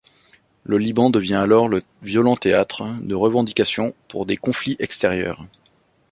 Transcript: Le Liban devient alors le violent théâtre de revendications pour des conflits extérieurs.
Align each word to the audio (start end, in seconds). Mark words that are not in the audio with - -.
Le 0.63 0.79
Liban 0.79 1.11
devient 1.11 1.35
alors 1.35 1.69
le 1.69 1.83
violent 2.01 2.35
théâtre 2.35 2.91
de 3.03 3.13
revendications 3.13 3.93
pour 4.07 4.25
des 4.25 4.35
conflits 4.35 4.75
extérieurs. 4.79 5.45